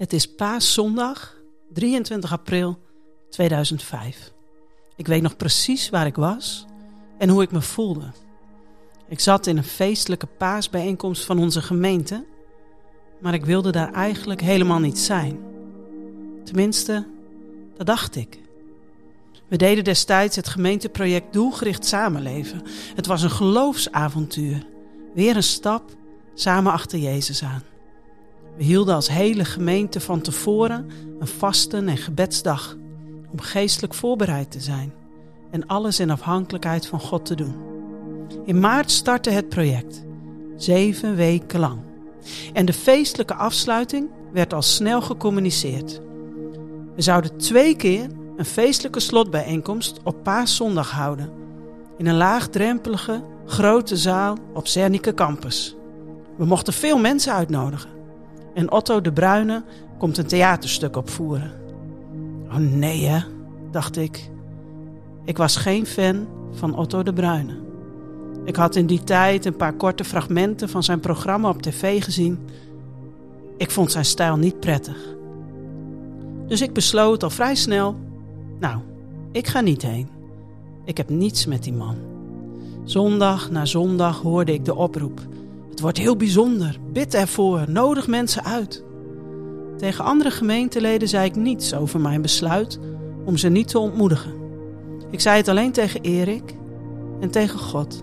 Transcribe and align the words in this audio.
Het 0.00 0.12
is 0.12 0.34
paaszondag, 0.34 1.36
23 1.72 2.32
april 2.32 2.78
2005. 3.30 4.32
Ik 4.96 5.06
weet 5.06 5.22
nog 5.22 5.36
precies 5.36 5.90
waar 5.90 6.06
ik 6.06 6.16
was 6.16 6.64
en 7.18 7.28
hoe 7.28 7.42
ik 7.42 7.50
me 7.50 7.60
voelde. 7.60 8.10
Ik 9.08 9.20
zat 9.20 9.46
in 9.46 9.56
een 9.56 9.64
feestelijke 9.64 10.26
paasbijeenkomst 10.26 11.24
van 11.24 11.38
onze 11.38 11.62
gemeente, 11.62 12.24
maar 13.18 13.34
ik 13.34 13.44
wilde 13.44 13.72
daar 13.72 13.92
eigenlijk 13.92 14.40
helemaal 14.40 14.78
niet 14.78 14.98
zijn. 14.98 15.38
Tenminste, 16.44 17.06
dat 17.76 17.86
dacht 17.86 18.16
ik. 18.16 18.38
We 19.48 19.56
deden 19.56 19.84
destijds 19.84 20.36
het 20.36 20.48
gemeenteproject 20.48 21.32
Doelgericht 21.32 21.86
Samenleven. 21.86 22.62
Het 22.94 23.06
was 23.06 23.22
een 23.22 23.30
geloofsavontuur. 23.30 24.66
Weer 25.14 25.36
een 25.36 25.42
stap 25.42 25.90
samen 26.34 26.72
achter 26.72 26.98
Jezus 26.98 27.42
aan. 27.42 27.69
We 28.60 28.66
hielden 28.66 28.94
als 28.94 29.08
hele 29.08 29.44
gemeente 29.44 30.00
van 30.00 30.20
tevoren 30.20 30.86
een 31.18 31.26
vasten- 31.26 31.88
en 31.88 31.96
gebedsdag 31.96 32.76
om 33.30 33.40
geestelijk 33.40 33.94
voorbereid 33.94 34.50
te 34.50 34.60
zijn 34.60 34.92
en 35.50 35.66
alles 35.66 36.00
in 36.00 36.10
afhankelijkheid 36.10 36.86
van 36.86 37.00
God 37.00 37.26
te 37.26 37.34
doen. 37.34 37.54
In 38.44 38.60
maart 38.60 38.90
startte 38.90 39.30
het 39.30 39.48
project, 39.48 40.04
zeven 40.56 41.16
weken 41.16 41.60
lang. 41.60 41.78
En 42.52 42.66
de 42.66 42.72
feestelijke 42.72 43.34
afsluiting 43.34 44.08
werd 44.32 44.54
al 44.54 44.62
snel 44.62 45.02
gecommuniceerd. 45.02 46.00
We 46.94 47.02
zouden 47.02 47.36
twee 47.36 47.76
keer 47.76 48.06
een 48.36 48.44
feestelijke 48.44 49.00
slotbijeenkomst 49.00 50.00
op 50.04 50.22
Paaszondag 50.22 50.90
houden. 50.90 51.32
In 51.98 52.06
een 52.06 52.16
laagdrempelige, 52.16 53.24
grote 53.46 53.96
zaal 53.96 54.36
op 54.54 54.66
Zernike 54.66 55.14
Campus. 55.14 55.76
We 56.36 56.44
mochten 56.44 56.72
veel 56.72 56.98
mensen 56.98 57.32
uitnodigen. 57.32 57.99
En 58.54 58.72
Otto 58.72 59.00
de 59.00 59.12
Bruyne 59.12 59.62
komt 59.98 60.18
een 60.18 60.26
theaterstuk 60.26 60.96
opvoeren. 60.96 61.52
Oh 62.48 62.56
nee 62.56 63.04
hè, 63.04 63.20
dacht 63.70 63.96
ik. 63.96 64.30
Ik 65.24 65.36
was 65.36 65.56
geen 65.56 65.86
fan 65.86 66.26
van 66.52 66.76
Otto 66.76 67.02
de 67.02 67.12
Bruyne. 67.12 67.58
Ik 68.44 68.56
had 68.56 68.76
in 68.76 68.86
die 68.86 69.04
tijd 69.04 69.44
een 69.44 69.56
paar 69.56 69.72
korte 69.72 70.04
fragmenten 70.04 70.68
van 70.68 70.82
zijn 70.82 71.00
programma 71.00 71.48
op 71.48 71.62
tv 71.62 72.04
gezien. 72.04 72.38
Ik 73.56 73.70
vond 73.70 73.92
zijn 73.92 74.04
stijl 74.04 74.36
niet 74.36 74.60
prettig. 74.60 75.16
Dus 76.46 76.60
ik 76.60 76.72
besloot 76.72 77.22
al 77.22 77.30
vrij 77.30 77.54
snel: 77.54 77.96
Nou, 78.60 78.80
ik 79.32 79.46
ga 79.46 79.60
niet 79.60 79.82
heen. 79.82 80.08
Ik 80.84 80.96
heb 80.96 81.08
niets 81.08 81.46
met 81.46 81.62
die 81.62 81.72
man. 81.72 81.96
Zondag 82.84 83.50
na 83.50 83.64
zondag 83.64 84.20
hoorde 84.20 84.52
ik 84.52 84.64
de 84.64 84.74
oproep 84.74 85.20
het 85.80 85.88
wordt 85.88 86.06
heel 86.06 86.16
bijzonder. 86.16 86.76
Bid 86.92 87.14
ervoor. 87.14 87.64
Nodig 87.68 88.06
mensen 88.06 88.44
uit. 88.44 88.84
Tegen 89.76 90.04
andere 90.04 90.30
gemeenteleden 90.30 91.08
zei 91.08 91.24
ik 91.24 91.36
niets 91.36 91.74
over 91.74 92.00
mijn 92.00 92.22
besluit 92.22 92.78
om 93.24 93.36
ze 93.36 93.48
niet 93.48 93.68
te 93.68 93.78
ontmoedigen. 93.78 94.32
Ik 95.10 95.20
zei 95.20 95.36
het 95.36 95.48
alleen 95.48 95.72
tegen 95.72 96.00
Erik 96.00 96.54
en 97.20 97.30
tegen 97.30 97.58
God. 97.58 98.02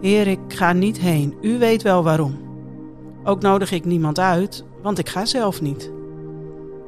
Erik, 0.00 0.38
ga 0.48 0.72
niet 0.72 0.98
heen. 0.98 1.34
U 1.40 1.58
weet 1.58 1.82
wel 1.82 2.02
waarom. 2.02 2.38
Ook 3.24 3.42
nodig 3.42 3.72
ik 3.72 3.84
niemand 3.84 4.18
uit, 4.18 4.64
want 4.82 4.98
ik 4.98 5.08
ga 5.08 5.24
zelf 5.24 5.60
niet. 5.60 5.90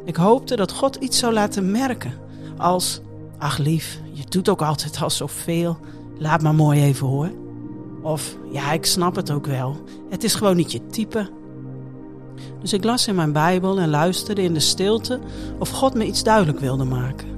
Ik 0.05 0.17
hoopte 0.17 0.57
dat 0.57 0.73
God 0.73 0.97
iets 0.97 1.19
zou 1.19 1.33
laten 1.33 1.71
merken. 1.71 2.13
Als, 2.57 3.01
ach 3.39 3.59
lief, 3.59 4.01
je 4.13 4.25
doet 4.29 4.49
ook 4.49 4.63
altijd 4.63 5.03
al 5.03 5.11
zoveel. 5.11 5.77
Laat 6.19 6.43
maar 6.43 6.55
mooi 6.55 6.83
even 6.83 7.07
hoor. 7.07 7.31
Of 8.07 8.37
ja, 8.51 8.73
ik 8.73 8.87
snap 8.87 9.17
het 9.17 9.31
ook 9.31 9.47
wel. 9.47 9.77
Het 10.09 10.25
is 10.25 10.35
gewoon 10.35 10.57
niet 10.57 10.73
je 10.73 10.87
type. 10.87 11.29
Dus 12.61 12.73
ik 12.73 12.85
las 12.85 13.09
in 13.09 13.15
mijn 13.15 13.33
Bijbel 13.33 13.79
en 13.79 13.89
luisterde 13.89 14.43
in 14.43 14.55
de 14.55 14.61
stilte 14.61 15.21
of 15.59 15.71
God 15.71 15.95
me 15.95 16.07
iets 16.07 16.23
duidelijk 16.23 16.59
wilde 16.59 16.85
maken. 16.85 17.29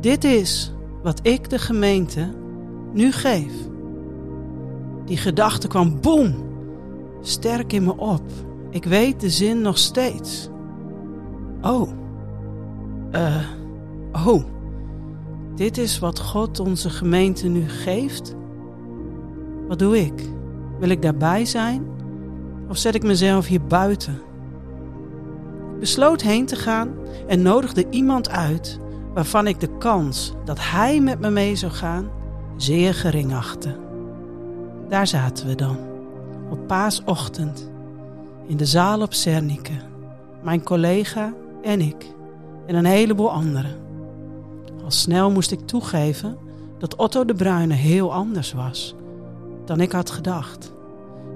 Dit 0.00 0.24
is 0.24 0.72
wat 1.02 1.20
ik 1.22 1.50
de 1.50 1.58
gemeente 1.58 2.30
nu 2.92 3.12
geef. 3.12 3.52
Die 5.04 5.16
gedachte 5.16 5.68
kwam 5.68 6.00
boem, 6.00 6.34
sterk 7.20 7.72
in 7.72 7.84
me 7.84 7.96
op. 7.96 8.22
Ik 8.70 8.84
weet 8.84 9.20
de 9.20 9.30
zin 9.30 9.60
nog 9.60 9.78
steeds. 9.78 10.48
Oh, 11.62 11.90
eh, 13.10 13.44
oh, 14.26 14.44
dit 15.54 15.78
is 15.78 15.98
wat 15.98 16.20
God 16.20 16.60
onze 16.60 16.90
gemeente 16.90 17.48
nu 17.48 17.68
geeft? 17.68 18.36
Wat 19.68 19.78
doe 19.78 19.98
ik? 19.98 20.22
Wil 20.78 20.88
ik 20.88 21.02
daarbij 21.02 21.44
zijn? 21.44 21.86
Of 22.68 22.76
zet 22.76 22.94
ik 22.94 23.02
mezelf 23.02 23.46
hier 23.46 23.64
buiten? 23.64 24.14
Ik 25.74 25.80
besloot 25.80 26.22
heen 26.22 26.46
te 26.46 26.56
gaan 26.56 26.94
en 27.26 27.42
nodigde 27.42 27.86
iemand 27.90 28.30
uit 28.30 28.78
waarvan 29.14 29.46
ik 29.46 29.60
de 29.60 29.78
kans 29.78 30.34
dat 30.44 30.58
hij 30.60 31.00
met 31.00 31.20
me 31.20 31.30
mee 31.30 31.56
zou 31.56 31.72
gaan 31.72 32.10
zeer 32.56 32.94
gering 32.94 33.34
achtte. 33.34 33.76
Daar 34.88 35.06
zaten 35.06 35.46
we 35.46 35.54
dan, 35.54 35.76
op 36.50 36.66
paasochtend, 36.66 37.70
in 38.46 38.56
de 38.56 38.66
zaal 38.66 39.02
op 39.02 39.14
Cernike, 39.14 39.72
mijn 40.42 40.62
collega 40.62 41.32
en 41.62 41.80
ik 41.80 42.06
en 42.66 42.74
een 42.74 42.84
heleboel 42.84 43.30
anderen. 43.30 43.76
Al 44.84 44.90
snel 44.90 45.30
moest 45.30 45.50
ik 45.50 45.66
toegeven 45.66 46.36
dat 46.78 46.96
Otto 46.96 47.24
de 47.24 47.34
Bruyne 47.34 47.74
heel 47.74 48.12
anders 48.12 48.52
was 48.52 48.96
dan 49.68 49.80
ik 49.80 49.92
had 49.92 50.10
gedacht. 50.10 50.72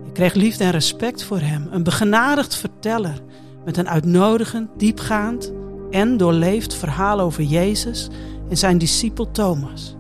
Ik 0.06 0.12
kreeg 0.12 0.34
liefde 0.34 0.64
en 0.64 0.70
respect 0.70 1.24
voor 1.24 1.38
hem, 1.38 1.68
een 1.70 1.82
begenadigd 1.82 2.54
verteller 2.54 3.20
met 3.64 3.76
een 3.76 3.88
uitnodigend, 3.88 4.68
diepgaand 4.76 5.52
en 5.90 6.16
doorleefd 6.16 6.74
verhaal 6.74 7.20
over 7.20 7.42
Jezus 7.42 8.08
en 8.48 8.56
zijn 8.56 8.78
discipel 8.78 9.30
Thomas. 9.30 9.96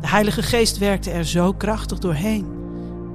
De 0.00 0.08
Heilige 0.08 0.42
Geest 0.42 0.78
werkte 0.78 1.10
er 1.10 1.24
zo 1.24 1.52
krachtig 1.52 1.98
doorheen. 1.98 2.46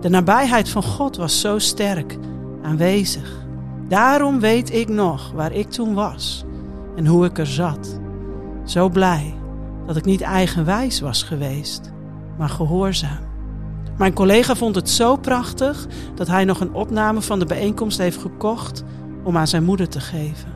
De 0.01 0.09
nabijheid 0.09 0.69
van 0.69 0.83
God 0.83 1.15
was 1.15 1.39
zo 1.39 1.59
sterk 1.59 2.17
aanwezig. 2.61 3.45
Daarom 3.87 4.39
weet 4.39 4.73
ik 4.73 4.87
nog 4.87 5.31
waar 5.31 5.51
ik 5.51 5.69
toen 5.69 5.93
was 5.93 6.45
en 6.95 7.05
hoe 7.05 7.25
ik 7.25 7.37
er 7.37 7.47
zat. 7.47 7.99
Zo 8.65 8.89
blij 8.89 9.35
dat 9.85 9.95
ik 9.95 10.05
niet 10.05 10.21
eigenwijs 10.21 10.99
was 10.99 11.23
geweest, 11.23 11.91
maar 12.37 12.49
gehoorzaam. 12.49 13.26
Mijn 13.97 14.13
collega 14.13 14.55
vond 14.55 14.75
het 14.75 14.89
zo 14.89 15.15
prachtig 15.15 15.87
dat 16.15 16.27
hij 16.27 16.45
nog 16.45 16.59
een 16.59 16.73
opname 16.73 17.21
van 17.21 17.39
de 17.39 17.45
bijeenkomst 17.45 17.97
heeft 17.97 18.17
gekocht 18.17 18.83
om 19.23 19.37
aan 19.37 19.47
zijn 19.47 19.63
moeder 19.63 19.89
te 19.89 19.99
geven. 19.99 20.53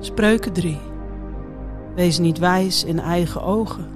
Spreuken 0.00 0.52
3. 0.52 0.78
Wees 1.94 2.18
niet 2.18 2.38
wijs 2.38 2.84
in 2.84 2.98
eigen 2.98 3.42
ogen. 3.42 3.86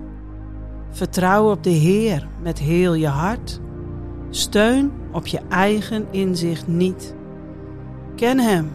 Vertrouw 0.90 1.50
op 1.50 1.62
de 1.62 1.70
Heer 1.70 2.28
met 2.42 2.58
heel 2.58 2.94
je 2.94 3.08
hart. 3.08 3.60
Steun 4.30 4.92
op 5.12 5.26
je 5.26 5.40
eigen 5.48 6.06
inzicht 6.10 6.66
niet. 6.66 7.14
Ken 8.16 8.38
Hem 8.38 8.70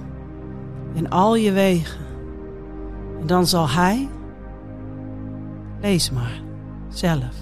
in 0.93 1.09
al 1.09 1.35
je 1.35 1.51
wegen. 1.51 2.05
En 3.19 3.27
dan 3.27 3.47
zal 3.47 3.69
Hij, 3.69 4.09
lees 5.81 6.11
maar 6.11 6.41
zelf 6.89 7.35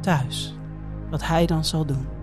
thuis 0.00 0.54
wat 1.12 1.26
hij 1.26 1.46
dan 1.46 1.64
zal 1.64 1.84
doen. 1.84 2.21